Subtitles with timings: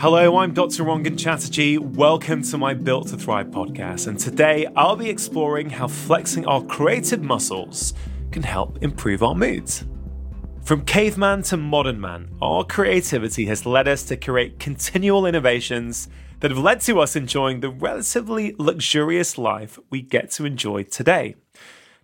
[0.00, 0.84] Hello, I'm Dr.
[0.84, 1.76] Rangan Chatterjee.
[1.76, 4.06] Welcome to my Built to Thrive podcast.
[4.06, 7.92] And today I'll be exploring how flexing our creative muscles
[8.30, 9.84] can help improve our moods.
[10.62, 16.08] From caveman to modern man, our creativity has led us to create continual innovations
[16.38, 21.34] that have led to us enjoying the relatively luxurious life we get to enjoy today.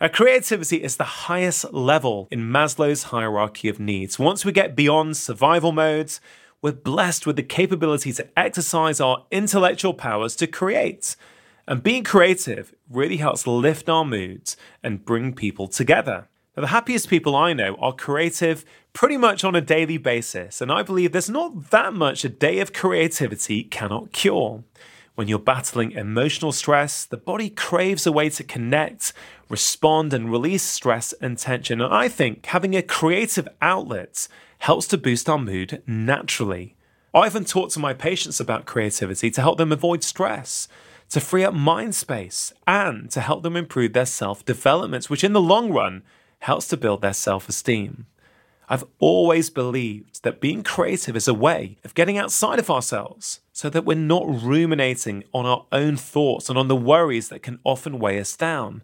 [0.00, 4.18] Now, creativity is the highest level in Maslow's hierarchy of needs.
[4.18, 6.22] Once we get beyond survival modes,
[6.62, 11.16] we're blessed with the capability to exercise our intellectual powers to create.
[11.66, 16.28] And being creative really helps lift our moods and bring people together.
[16.56, 20.70] Now, the happiest people I know are creative pretty much on a daily basis, and
[20.70, 24.62] I believe there's not that much a day of creativity cannot cure.
[25.14, 29.12] When you're battling emotional stress, the body craves a way to connect,
[29.50, 31.82] respond, and release stress and tension.
[31.82, 34.26] And I think having a creative outlet
[34.60, 36.76] helps to boost our mood naturally.
[37.12, 40.66] I often talk to my patients about creativity to help them avoid stress,
[41.10, 45.34] to free up mind space, and to help them improve their self development, which in
[45.34, 46.04] the long run
[46.38, 48.06] helps to build their self esteem.
[48.68, 53.68] I've always believed that being creative is a way of getting outside of ourselves so
[53.68, 57.98] that we're not ruminating on our own thoughts and on the worries that can often
[57.98, 58.82] weigh us down.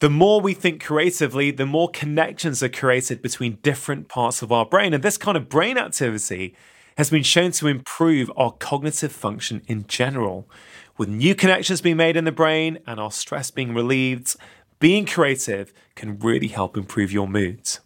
[0.00, 4.64] The more we think creatively, the more connections are created between different parts of our
[4.64, 4.94] brain.
[4.94, 6.54] And this kind of brain activity
[6.96, 10.48] has been shown to improve our cognitive function in general.
[10.96, 14.36] With new connections being made in the brain and our stress being relieved,
[14.78, 17.80] being creative can really help improve your moods.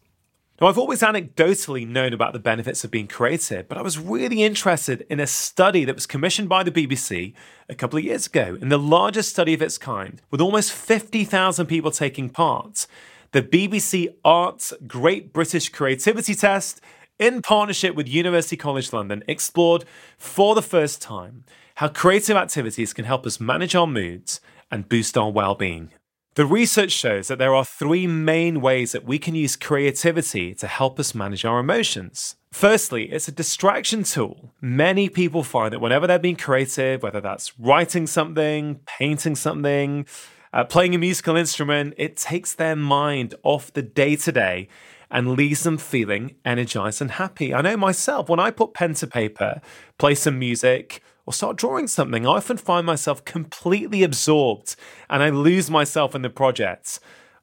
[0.63, 4.45] Now, I've always anecdotally known about the benefits of being creative, but I was really
[4.45, 7.35] interested in a study that was commissioned by the BBC
[7.69, 11.67] a couple of years ago, in the largest study of its kind, with almost 50,000
[11.67, 12.87] people taking part.
[13.33, 16.81] The BBC Arts Great British Creativity Test,
[17.19, 19.85] in partnership with University College London, explored
[20.17, 21.43] for the first time
[21.75, 25.91] how creative activities can help us manage our moods and boost our well being.
[26.35, 30.67] The research shows that there are three main ways that we can use creativity to
[30.67, 32.37] help us manage our emotions.
[32.51, 34.51] Firstly, it's a distraction tool.
[34.59, 40.07] Many people find that whenever they're being creative, whether that's writing something, painting something,
[40.55, 44.69] uh, playing a musical instrument, it takes their mind off the day to day
[45.11, 47.53] and leaves them feeling energized and happy.
[47.53, 49.61] I know myself, when I put pen to paper,
[49.99, 54.77] play some music, or start drawing something, I often find myself completely absorbed
[55.09, 56.99] and I lose myself in the project.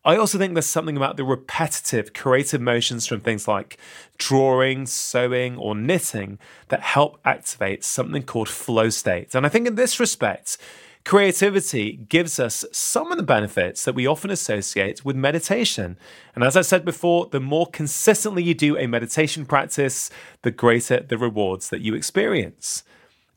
[0.06, 3.78] I also think there's something about the repetitive creative motions from things like
[4.18, 6.40] drawing, sewing, or knitting
[6.70, 9.36] that help activate something called flow state.
[9.36, 10.58] And I think in this respect,
[11.04, 15.98] creativity gives us some of the benefits that we often associate with meditation.
[16.34, 20.10] And as I said before, the more consistently you do a meditation practice,
[20.44, 22.84] the greater the rewards that you experience.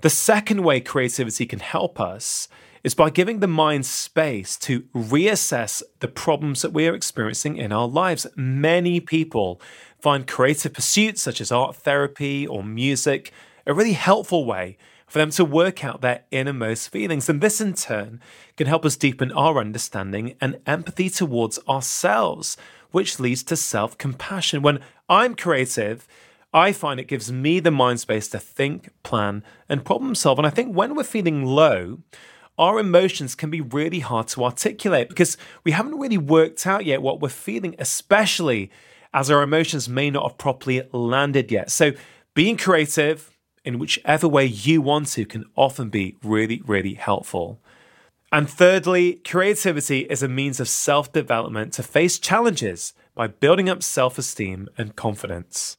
[0.03, 2.49] The second way creativity can help us
[2.83, 7.71] is by giving the mind space to reassess the problems that we are experiencing in
[7.71, 8.27] our lives.
[8.35, 9.61] Many people
[10.01, 13.31] find creative pursuits such as art therapy or music
[13.65, 14.77] a really helpful way
[15.07, 17.29] for them to work out their innermost feelings.
[17.29, 18.21] And this, in turn,
[18.57, 22.57] can help us deepen our understanding and empathy towards ourselves,
[22.91, 24.63] which leads to self compassion.
[24.63, 26.09] When I'm creative,
[26.53, 30.39] I find it gives me the mind space to think, plan, and problem solve.
[30.39, 32.01] And I think when we're feeling low,
[32.59, 37.01] our emotions can be really hard to articulate because we haven't really worked out yet
[37.01, 38.71] what we're feeling, especially
[39.15, 41.71] as our emotions may not have properly landed yet.
[41.71, 41.93] So,
[42.35, 43.31] being creative
[43.65, 47.61] in whichever way you want to can often be really, really helpful.
[48.31, 53.83] And thirdly, creativity is a means of self development to face challenges by building up
[53.83, 55.77] self esteem and confidence.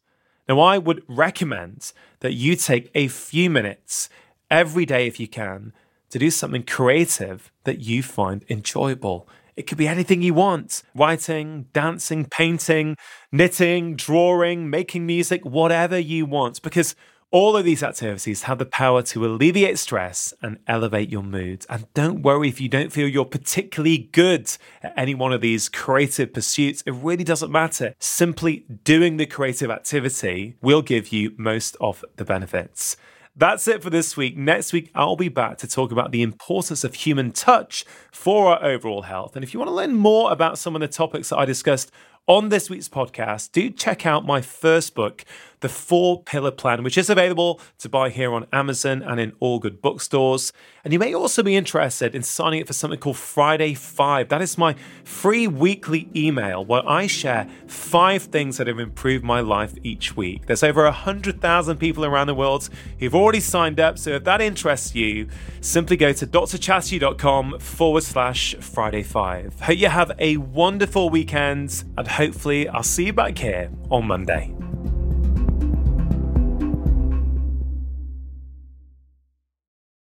[0.48, 4.10] Now, I would recommend that you take a few minutes
[4.52, 5.74] every day, if you can,
[6.10, 9.28] to do something creative that you find enjoyable.
[9.56, 12.98] It could be anything you want writing, dancing, painting,
[13.32, 16.62] knitting, drawing, making music, whatever you want.
[16.62, 16.96] Because
[17.34, 21.66] all of these activities have the power to alleviate stress and elevate your mood.
[21.68, 25.68] And don't worry if you don't feel you're particularly good at any one of these
[25.68, 26.84] creative pursuits.
[26.86, 27.96] It really doesn't matter.
[27.98, 32.98] Simply doing the creative activity will give you most of the benefits.
[33.36, 34.38] That's it for this week.
[34.38, 38.64] Next week, I'll be back to talk about the importance of human touch for our
[38.64, 39.36] overall health.
[39.36, 41.92] And if you want to learn more about some of the topics that I discussed
[42.26, 45.26] On this week's podcast, do check out my first book,
[45.60, 49.60] The Four Pillar Plan, which is available to buy here on Amazon and in all
[49.60, 50.54] good bookstores.
[50.86, 54.30] And you may also be interested in signing up for something called Friday Five.
[54.30, 54.74] That is my
[55.04, 60.46] free weekly email where I share five things that have improved my life each week.
[60.46, 63.98] There's over 100,000 people around the world who've already signed up.
[64.00, 65.28] So if that interests you,
[65.60, 69.60] simply go to drchatterjee.com forward slash Friday Five.
[69.60, 74.54] Hope you have a wonderful weekend and hopefully I'll see you back here on Monday.